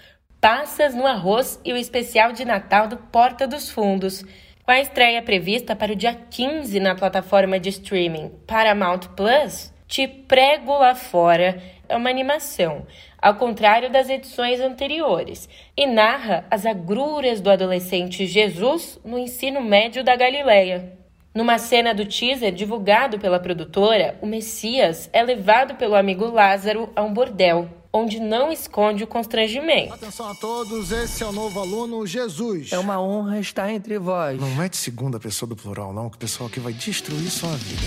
passas 0.41 0.95
no 0.95 1.05
arroz 1.05 1.61
e 1.63 1.71
o 1.71 1.77
especial 1.77 2.33
de 2.33 2.43
Natal 2.43 2.87
do 2.87 2.97
Porta 2.97 3.47
dos 3.47 3.69
Fundos, 3.69 4.25
com 4.65 4.71
a 4.71 4.81
estreia 4.81 5.21
prevista 5.21 5.75
para 5.75 5.93
o 5.93 5.95
dia 5.95 6.15
15 6.15 6.79
na 6.79 6.95
plataforma 6.95 7.59
de 7.59 7.69
streaming 7.69 8.31
Paramount 8.47 9.01
Plus. 9.15 9.71
Te 9.87 10.07
Prego 10.07 10.71
Lá 10.79 10.95
Fora 10.95 11.61
é 11.87 11.95
uma 11.95 12.09
animação, 12.09 12.87
ao 13.21 13.35
contrário 13.35 13.91
das 13.91 14.09
edições 14.09 14.59
anteriores, 14.61 15.47
e 15.77 15.85
narra 15.85 16.45
as 16.49 16.65
agruras 16.65 17.41
do 17.41 17.51
adolescente 17.51 18.25
Jesus 18.25 18.99
no 19.03 19.19
ensino 19.19 19.61
médio 19.61 20.03
da 20.03 20.15
Galileia. 20.15 20.93
Numa 21.35 21.57
cena 21.57 21.93
do 21.93 22.05
teaser 22.05 22.53
divulgado 22.53 23.19
pela 23.19 23.39
produtora, 23.39 24.17
o 24.21 24.25
Messias 24.25 25.09
é 25.13 25.21
levado 25.21 25.75
pelo 25.75 25.93
amigo 25.93 26.25
Lázaro 26.25 26.89
a 26.95 27.03
um 27.03 27.13
bordel 27.13 27.80
onde 27.93 28.19
não 28.19 28.51
esconde 28.51 29.03
o 29.03 29.07
constrangimento. 29.07 29.93
Atenção 29.93 30.29
a 30.29 30.35
todos, 30.35 30.91
esse 30.91 31.23
é 31.23 31.25
o 31.25 31.31
novo 31.31 31.59
aluno 31.59 32.05
Jesus. 32.07 32.71
É 32.71 32.79
uma 32.79 33.01
honra 33.01 33.39
estar 33.39 33.69
entre 33.71 33.99
vós. 33.99 34.39
Não 34.39 34.49
mete 34.55 34.77
segunda 34.77 35.19
pessoa 35.19 35.49
do 35.49 35.55
plural, 35.55 35.93
não, 35.93 36.09
que 36.09 36.15
o 36.15 36.19
pessoal 36.19 36.47
aqui 36.47 36.59
vai 36.59 36.71
destruir 36.71 37.29
sua 37.29 37.51
vida. 37.51 37.81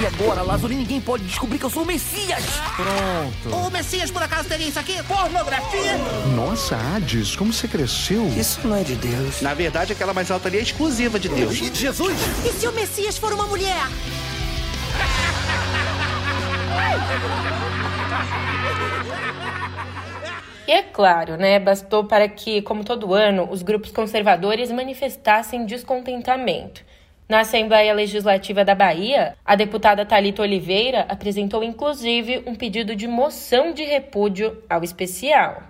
E 0.00 0.06
agora, 0.06 0.42
Lázaro, 0.42 0.74
ninguém 0.74 1.00
pode 1.00 1.24
descobrir 1.24 1.58
que 1.58 1.64
eu 1.64 1.70
sou 1.70 1.82
o 1.82 1.86
Messias. 1.86 2.44
Pronto. 2.76 3.56
O 3.56 3.70
Messias, 3.70 4.10
por 4.10 4.22
acaso, 4.22 4.48
teria 4.48 4.68
isso 4.68 4.78
aqui? 4.78 5.02
Pornografia? 5.04 5.96
Nossa, 6.36 6.76
Hades, 6.76 7.34
como 7.34 7.52
você 7.52 7.66
cresceu? 7.66 8.26
Isso 8.36 8.66
não 8.66 8.76
é 8.76 8.82
de 8.82 8.96
Deus. 8.96 9.40
Na 9.40 9.54
verdade, 9.54 9.92
aquela 9.92 10.12
mais 10.12 10.30
alta 10.30 10.48
ali 10.48 10.58
é 10.58 10.62
exclusiva 10.62 11.18
de 11.18 11.28
Deus. 11.28 11.54
Jesus? 11.54 12.16
E 12.44 12.52
se 12.52 12.68
o 12.68 12.72
Messias 12.72 13.16
for 13.16 13.32
uma 13.32 13.46
mulher? 13.46 13.82
E 20.66 20.72
é 20.72 20.82
claro, 20.82 21.36
né, 21.36 21.58
bastou 21.58 22.04
para 22.04 22.28
que, 22.28 22.62
como 22.62 22.84
todo 22.84 23.12
ano, 23.12 23.48
os 23.50 23.62
grupos 23.62 23.90
conservadores 23.90 24.70
manifestassem 24.70 25.66
descontentamento. 25.66 26.84
Na 27.28 27.40
Assembleia 27.40 27.94
Legislativa 27.94 28.64
da 28.64 28.74
Bahia, 28.74 29.36
a 29.44 29.56
deputada 29.56 30.04
Talita 30.04 30.42
Oliveira 30.42 31.06
apresentou 31.08 31.64
inclusive 31.64 32.42
um 32.46 32.54
pedido 32.54 32.94
de 32.94 33.08
moção 33.08 33.72
de 33.72 33.82
repúdio 33.84 34.62
ao 34.68 34.84
especial. 34.84 35.62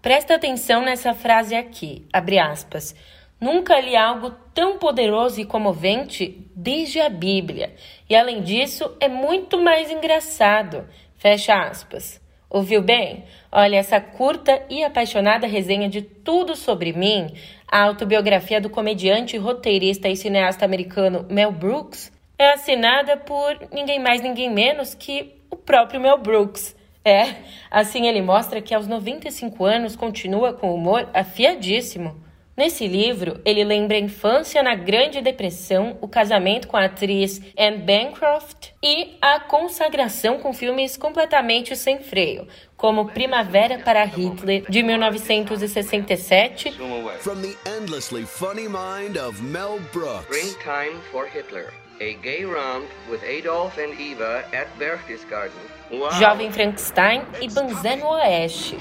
Presta 0.00 0.34
atenção 0.34 0.82
nessa 0.82 1.12
frase 1.12 1.54
aqui, 1.54 2.06
abre 2.12 2.38
aspas. 2.38 2.94
Nunca 3.40 3.80
li 3.80 3.96
algo 3.96 4.30
tão 4.54 4.78
poderoso 4.78 5.40
e 5.40 5.44
comovente 5.44 6.46
desde 6.54 7.00
a 7.00 7.08
Bíblia. 7.08 7.74
E 8.08 8.14
além 8.14 8.40
disso, 8.40 8.96
é 9.00 9.08
muito 9.08 9.60
mais 9.60 9.90
engraçado. 9.90 10.86
Fecha 11.22 11.54
aspas. 11.54 12.20
Ouviu 12.50 12.82
bem? 12.82 13.22
Olha, 13.52 13.76
essa 13.76 14.00
curta 14.00 14.60
e 14.68 14.82
apaixonada 14.82 15.46
resenha 15.46 15.88
de 15.88 16.02
Tudo 16.02 16.56
Sobre 16.56 16.92
Mim, 16.92 17.32
a 17.70 17.84
autobiografia 17.84 18.60
do 18.60 18.68
comediante, 18.68 19.38
roteirista 19.38 20.08
e 20.08 20.16
cineasta 20.16 20.64
americano 20.64 21.24
Mel 21.30 21.52
Brooks, 21.52 22.10
é 22.36 22.50
assinada 22.54 23.16
por 23.16 23.56
ninguém 23.72 24.00
mais, 24.00 24.20
ninguém 24.20 24.50
menos 24.50 24.94
que 24.94 25.36
o 25.48 25.54
próprio 25.54 26.00
Mel 26.00 26.18
Brooks. 26.18 26.74
É, 27.04 27.36
assim 27.70 28.08
ele 28.08 28.20
mostra 28.20 28.60
que 28.60 28.74
aos 28.74 28.88
95 28.88 29.64
anos 29.64 29.94
continua 29.94 30.52
com 30.52 30.74
humor 30.74 31.08
afiadíssimo. 31.14 32.16
Nesse 32.54 32.86
livro, 32.86 33.40
ele 33.46 33.64
lembra 33.64 33.96
a 33.96 34.00
infância 34.00 34.62
na 34.62 34.74
Grande 34.74 35.22
Depressão, 35.22 35.96
o 36.02 36.08
casamento 36.08 36.68
com 36.68 36.76
a 36.76 36.84
atriz 36.84 37.40
Anne 37.56 37.78
Bancroft 37.78 38.68
e 38.82 39.16
a 39.22 39.40
consagração 39.40 40.38
com 40.38 40.52
filmes 40.52 40.98
completamente 40.98 41.74
sem 41.74 42.00
freio, 42.00 42.46
como 42.76 43.08
Primavera 43.08 43.78
para 43.78 44.04
Hitler, 44.04 44.64
de 44.68 44.82
1967. 44.82 46.72
From 47.20 47.40
the 47.40 47.56
endlessly 47.78 48.26
funny 48.26 48.68
mind 48.68 49.16
of 49.16 49.42
Mel 49.42 49.80
Brooks. 49.90 50.26
Springtime 50.26 51.00
for 51.10 51.26
Hitler. 51.26 51.72
A 52.00 52.14
gay 52.22 52.44
romp 52.44 52.86
with 53.08 53.22
Adolf 53.24 53.78
and 53.78 53.98
Eva 53.98 54.44
at 54.52 54.68
Berchtesgaden. 54.78 55.81
Jovem 56.18 56.50
Frankenstein 56.50 57.22
e 57.40 57.48
Banzé 57.48 57.96
no 57.96 58.12
Oeste, 58.12 58.78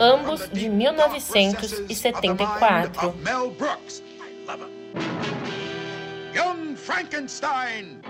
ambos 0.00 0.48
de 0.48 0.70
1974. 0.70 3.14
Mel 3.22 3.50
Brooks. 3.50 4.02
Young 6.34 6.74
Frankenstein. 6.74 8.00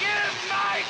Give 0.00 0.08
my 0.48 0.80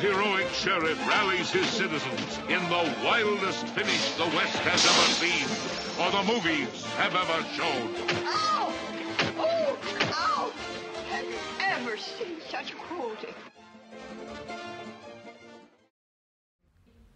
heroic 0.00 0.48
sheriff 0.48 0.98
rallies 1.06 1.50
his 1.50 1.66
citizens 1.68 2.38
in 2.48 2.62
the 2.68 2.84
wildest 3.04 3.66
finish 3.68 4.12
the 4.16 4.24
West 4.36 4.56
has 4.64 4.80
ever 4.92 5.06
seen, 5.20 5.46
or 6.00 6.10
the 6.10 6.24
movies 6.32 6.84
have 6.96 7.14
ever 7.14 7.44
shown. 7.52 7.94
Ow! 8.24 8.72
Oh, 9.38 9.76
ow! 10.12 10.52
Have 11.10 11.26
you 11.26 11.36
ever 11.60 11.96
seen 11.98 12.40
such 12.48 12.74
cruelty? 12.76 13.28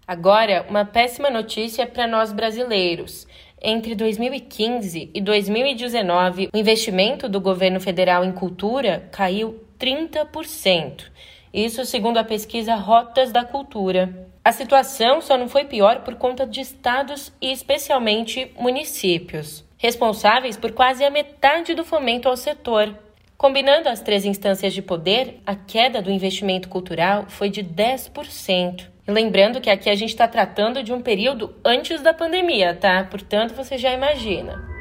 Agora, 0.07 0.67
uma 0.69 0.85
péssima 0.85 1.31
notícia 1.31 1.87
para 1.87 2.07
nós 2.07 2.31
brasileiros. 2.31 3.27
Entre 3.63 3.95
2015 3.95 5.11
e 5.15 5.21
2019, 5.23 6.51
o 6.53 6.59
investimento 6.59 7.31
do 7.31 7.41
governo 7.41 7.81
federal 7.81 8.23
em 8.23 8.33
cultura 8.33 9.09
caiu 9.11 9.65
30%. 9.79 11.11
Isso 11.55 11.85
segundo 11.85 12.17
a 12.17 12.25
pesquisa 12.25 12.75
Rotas 12.75 13.31
da 13.31 13.45
Cultura. 13.45 14.29
A 14.45 14.51
situação 14.51 15.21
só 15.21 15.39
não 15.39 15.49
foi 15.49 15.65
pior 15.65 16.01
por 16.01 16.17
conta 16.17 16.45
de 16.45 16.61
estados 16.61 17.33
e 17.41 17.53
especialmente 17.53 18.51
municípios, 18.59 19.65
responsáveis 19.79 20.57
por 20.57 20.73
quase 20.73 21.05
a 21.05 21.11
metade 21.11 21.73
do 21.73 21.85
fomento 21.85 22.29
ao 22.29 22.37
setor. 22.37 22.99
Combinando 23.39 23.89
as 23.89 24.01
três 24.01 24.25
instâncias 24.25 24.75
de 24.75 24.83
poder, 24.83 25.41
a 25.47 25.55
queda 25.55 26.03
do 26.03 26.11
investimento 26.11 26.69
cultural 26.69 27.27
foi 27.29 27.49
de 27.49 27.63
10%. 27.63 28.89
E 29.07 29.13
lembrando 29.13 29.61
que 29.61 29.71
aqui 29.71 29.89
a 29.89 29.95
gente 29.95 30.11
está 30.11 30.27
tratando 30.27 30.83
de 30.83 30.93
um 30.93 31.01
período 31.01 31.55
antes 31.65 32.03
da 32.03 32.13
pandemia, 32.13 32.75
tá? 32.75 33.05
Portanto, 33.05 33.55
você 33.55 33.79
já 33.79 33.93
imagina. 33.93 34.74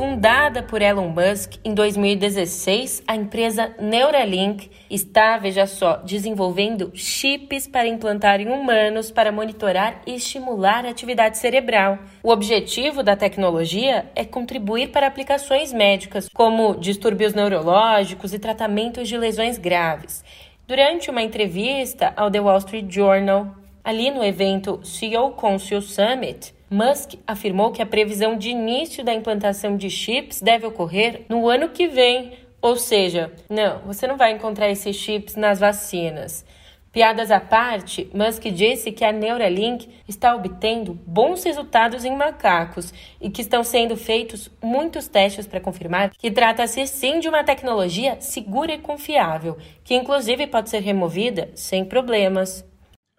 Fundada 0.00 0.62
por 0.62 0.80
Elon 0.80 1.10
Musk 1.10 1.56
em 1.62 1.74
2016, 1.74 3.02
a 3.06 3.14
empresa 3.14 3.74
Neuralink 3.78 4.70
está, 4.88 5.36
veja 5.36 5.66
só, 5.66 5.96
desenvolvendo 5.96 6.90
chips 6.94 7.66
para 7.66 7.86
implantar 7.86 8.40
em 8.40 8.48
humanos 8.48 9.10
para 9.10 9.30
monitorar 9.30 10.00
e 10.06 10.14
estimular 10.14 10.86
a 10.86 10.88
atividade 10.88 11.36
cerebral. 11.36 11.98
O 12.22 12.30
objetivo 12.30 13.02
da 13.02 13.14
tecnologia 13.14 14.10
é 14.16 14.24
contribuir 14.24 14.88
para 14.90 15.06
aplicações 15.06 15.70
médicas, 15.70 16.30
como 16.32 16.76
distúrbios 16.76 17.34
neurológicos 17.34 18.32
e 18.32 18.38
tratamentos 18.38 19.06
de 19.06 19.18
lesões 19.18 19.58
graves. 19.58 20.24
Durante 20.66 21.10
uma 21.10 21.20
entrevista 21.20 22.14
ao 22.16 22.30
The 22.30 22.40
Wall 22.40 22.56
Street 22.56 22.86
Journal, 22.88 23.54
ali 23.84 24.10
no 24.10 24.24
evento 24.24 24.80
CEO 24.84 25.32
Council 25.32 25.80
Summit, 25.80 26.54
Musk 26.70 27.14
afirmou 27.26 27.72
que 27.72 27.82
a 27.82 27.86
previsão 27.86 28.36
de 28.38 28.50
início 28.50 29.04
da 29.04 29.12
implantação 29.12 29.76
de 29.76 29.90
chips 29.90 30.40
deve 30.40 30.66
ocorrer 30.66 31.22
no 31.28 31.48
ano 31.48 31.70
que 31.70 31.88
vem, 31.88 32.32
ou 32.62 32.76
seja, 32.76 33.32
não, 33.48 33.80
você 33.80 34.06
não 34.06 34.16
vai 34.16 34.32
encontrar 34.32 34.70
esses 34.70 34.94
chips 34.94 35.34
nas 35.34 35.58
vacinas. 35.58 36.44
Piadas 36.92 37.30
à 37.30 37.38
parte, 37.38 38.10
Musk 38.12 38.42
disse 38.46 38.90
que 38.90 39.04
a 39.04 39.12
Neuralink 39.12 39.88
está 40.08 40.34
obtendo 40.34 40.92
bons 41.06 41.44
resultados 41.44 42.04
em 42.04 42.16
macacos 42.16 42.92
e 43.20 43.30
que 43.30 43.42
estão 43.42 43.62
sendo 43.62 43.96
feitos 43.96 44.50
muitos 44.60 45.06
testes 45.06 45.46
para 45.46 45.60
confirmar 45.60 46.10
que 46.10 46.32
trata-se 46.32 46.84
sim 46.88 47.20
de 47.20 47.28
uma 47.28 47.44
tecnologia 47.44 48.20
segura 48.20 48.72
e 48.72 48.78
confiável, 48.78 49.56
que 49.84 49.94
inclusive 49.94 50.48
pode 50.48 50.68
ser 50.68 50.80
removida 50.80 51.50
sem 51.54 51.84
problemas. 51.84 52.68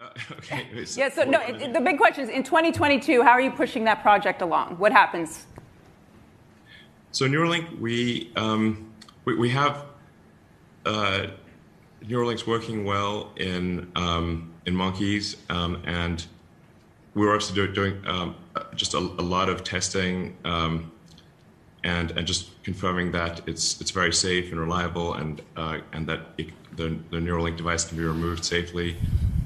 okay. 0.31 0.67
Yeah, 0.95 1.09
so 1.09 1.23
no, 1.23 1.39
the 1.71 1.81
big 1.81 1.97
question 1.97 2.23
is 2.23 2.29
in 2.29 2.43
2022, 2.43 3.21
how 3.21 3.29
are 3.31 3.41
you 3.41 3.51
pushing 3.51 3.83
that 3.85 4.01
project 4.01 4.41
along? 4.41 4.77
What 4.77 4.91
happens? 4.91 5.45
So 7.11 7.25
Neuralink, 7.27 7.79
we, 7.79 8.31
um, 8.35 8.91
we, 9.25 9.35
we, 9.35 9.49
have 9.49 9.85
uh, 10.85 11.27
Neuralink's 12.05 12.47
working 12.47 12.85
well 12.85 13.31
in, 13.35 13.91
um, 13.95 14.53
in 14.65 14.75
monkeys, 14.75 15.37
um, 15.49 15.81
and 15.85 16.25
we're 17.13 17.33
also 17.33 17.53
do, 17.53 17.71
doing 17.71 18.01
um, 18.07 18.35
just 18.75 18.93
a, 18.93 18.97
a, 18.97 18.99
lot 18.99 19.49
of 19.49 19.63
testing 19.63 20.37
um, 20.45 20.91
and, 21.83 22.11
and 22.11 22.25
just 22.25 22.63
confirming 22.63 23.11
that 23.11 23.41
it's, 23.45 23.81
it's 23.81 23.91
very 23.91 24.13
safe 24.13 24.51
and 24.51 24.59
reliable 24.59 25.15
and, 25.15 25.41
uh, 25.57 25.79
and 25.91 26.07
that 26.07 26.21
it, 26.37 26.47
the, 26.77 26.97
the 27.09 27.17
Neuralink 27.17 27.57
device 27.57 27.83
can 27.83 27.97
be 27.97 28.05
removed 28.05 28.45
safely. 28.45 28.95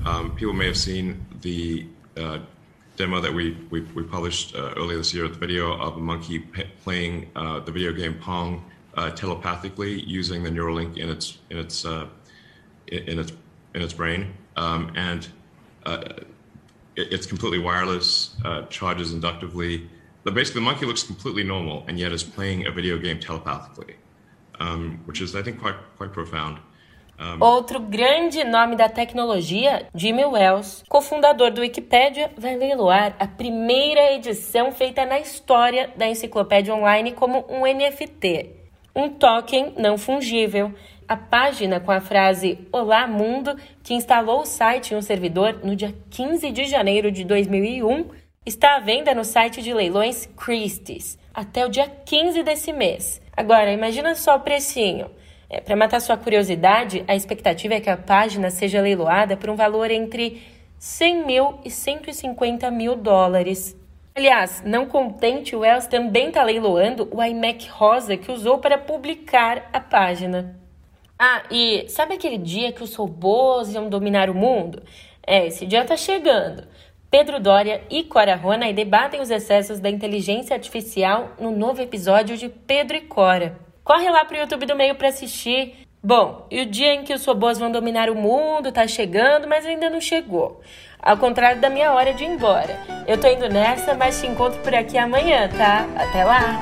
Um, 0.06 0.36
people 0.36 0.54
may 0.54 0.68
have 0.68 0.78
seen 0.78 1.26
the 1.42 1.88
uh, 2.16 2.40
demo 2.96 3.20
that 3.22 3.34
we, 3.34 3.58
we, 3.72 3.82
we 3.82 4.04
published 4.04 4.56
uh, 4.56 4.74
earlier 4.78 4.98
this 4.98 5.14
year, 5.14 5.28
the 5.28 5.38
video 5.38 5.76
of 5.76 5.98
a 5.98 6.00
monkey 6.00 6.40
playing 6.84 7.32
uh, 7.36 7.60
the 7.62 7.72
video 7.72 7.92
game 7.92 8.14
Pong 8.14 8.64
uh, 8.94 9.10
telepathically 9.12 10.00
using 10.04 10.44
the 10.44 10.50
Neuralink 10.50 10.98
in 10.98 11.10
its, 11.10 11.40
in 11.50 11.58
its, 11.58 11.86
uh, 11.86 12.08
in 12.88 13.18
its, 13.18 13.34
in 13.74 13.82
its 13.82 13.94
brain. 13.94 14.34
Um, 14.56 14.92
and 14.96 15.28
uh, 15.88 16.04
it, 16.96 17.12
it's 17.12 17.26
completely 17.26 17.60
wireless, 17.60 18.36
charges 18.70 19.12
inductively. 19.12 19.90
But 20.24 20.36
basically, 20.36 20.62
the 20.62 20.66
monkey 20.66 20.86
looks 20.86 21.04
completely 21.04 21.44
normal 21.44 21.84
and 21.88 22.00
yet 22.00 22.12
is 22.12 22.24
playing 22.24 22.68
a 22.68 22.72
video 22.72 23.00
game 23.00 23.20
telepathically, 23.20 23.96
um, 24.60 25.02
which 25.06 25.20
is, 25.20 25.36
I 25.36 25.42
think, 25.42 25.60
quite, 25.60 25.76
quite 25.98 26.14
profound. 26.14 26.60
Outro 27.40 27.80
grande 27.80 28.44
nome 28.44 28.76
da 28.76 28.90
tecnologia, 28.90 29.88
Jimmy 29.96 30.26
Wells, 30.26 30.84
cofundador 30.90 31.50
do 31.50 31.62
Wikipedia, 31.62 32.30
vai 32.38 32.56
leiloar 32.56 33.16
a 33.18 33.26
primeira 33.26 34.14
edição 34.14 34.72
feita 34.72 35.06
na 35.06 35.20
história 35.20 35.90
da 35.96 36.08
enciclopédia 36.08 36.76
online 36.76 37.14
como 37.14 37.46
um 37.48 37.62
NFT, 37.62 38.50
um 38.94 39.10
token 39.10 39.74
não 39.78 39.98
fungível. 39.98 40.74
A 41.08 41.16
página 41.16 41.80
com 41.80 41.92
a 41.92 42.02
frase 42.02 42.68
Olá 42.72 43.08
Mundo, 43.08 43.56
que 43.84 43.94
instalou 43.94 44.42
o 44.42 44.46
site 44.46 44.94
em 44.94 44.98
um 44.98 45.02
servidor 45.02 45.60
no 45.64 45.76
dia 45.76 45.96
15 46.10 46.52
de 46.52 46.66
janeiro 46.66 47.12
de 47.12 47.24
2001, 47.24 48.10
está 48.46 48.76
à 48.76 48.80
venda 48.80 49.14
no 49.14 49.24
site 49.24 49.62
de 49.62 49.74
leilões 49.74 50.26
Christie's 50.36 51.18
até 51.36 51.66
o 51.66 51.70
dia 51.70 51.88
15 51.88 52.42
desse 52.44 52.72
mês. 52.72 53.22
Agora, 53.36 53.72
imagina 53.72 54.16
só 54.16 54.38
o 54.38 54.40
precinho. 54.40 55.12
É, 55.50 55.62
Para 55.62 55.76
matar 55.76 56.00
sua 56.00 56.18
curiosidade, 56.18 57.04
a 57.08 57.16
expectativa 57.16 57.76
é 57.76 57.80
que 57.80 57.90
a 57.90 57.98
página 57.98 58.50
seja 58.50 58.82
leiloada 58.82 59.38
por 59.38 59.50
um 59.50 59.56
valor 59.56 59.92
entre 59.92 60.42
100 60.80 61.26
mil 61.26 61.60
e 61.64 61.70
150 61.70 62.70
mil 62.72 62.96
dólares. 62.96 63.78
Aliás, 64.14 64.64
não 64.66 64.86
contente, 64.86 65.56
o 65.56 65.60
Wells 65.60 65.88
também 65.88 66.30
está 66.30 66.42
leiloando 66.42 67.10
o 67.12 67.22
iMac 67.22 67.68
rosa 67.70 68.16
que 68.16 68.32
usou 68.32 68.60
para 68.60 68.78
publicar 68.78 69.70
a 69.74 69.80
página. 69.80 70.56
Ah, 71.20 71.44
e 71.52 71.86
sabe 71.90 72.14
aquele 72.14 72.38
dia 72.38 72.72
que 72.72 72.84
os 72.84 72.96
robôs 72.96 73.74
iam 73.74 73.90
dominar 73.90 74.30
o 74.30 74.34
mundo? 74.34 74.82
É, 75.26 75.48
esse 75.48 75.66
dia 75.66 75.82
está 75.82 75.98
chegando. 75.98 76.68
Pedro 77.10 77.40
Doria 77.40 77.82
e 77.90 78.04
Cora 78.04 78.36
Rona 78.36 78.72
debatem 78.74 79.22
os 79.22 79.30
excessos 79.30 79.80
da 79.80 79.90
inteligência 79.90 80.56
artificial 80.56 81.32
no 81.40 81.52
novo 81.52 81.82
episódio 81.82 82.38
de 82.38 82.50
Pedro 82.50 82.98
e 82.98 83.02
Cora. 83.02 83.58
Corre 83.86 84.10
lá 84.10 84.26
pro 84.26 84.36
YouTube 84.36 84.66
do 84.66 84.76
meio 84.76 84.96
para 84.96 85.10
assistir. 85.10 85.88
Bom, 86.04 86.48
e 86.50 86.60
o 86.60 86.66
dia 86.66 86.96
em 86.96 87.04
que 87.04 87.14
os 87.14 87.24
robôs 87.24 87.60
vão 87.60 87.72
dominar 87.72 88.10
o 88.10 88.16
mundo 88.16 88.72
tá 88.72 88.88
chegando, 88.88 89.48
mas 89.48 89.64
ainda 89.64 89.92
não 89.92 90.02
chegou. 90.02 90.60
Ao 91.00 91.16
contrário 91.18 91.62
da 91.62 91.70
minha 91.70 91.92
hora 91.94 92.12
de 92.12 92.24
ir 92.24 92.28
embora. 92.28 92.80
Eu 93.08 93.20
tô 93.20 93.28
indo 93.28 93.48
nessa, 93.48 93.94
mas 93.94 94.20
te 94.20 94.26
encontro 94.26 94.60
por 94.62 94.74
aqui 94.74 94.98
amanhã, 94.98 95.48
tá? 95.50 95.86
Até 95.96 96.26
lá! 96.26 96.62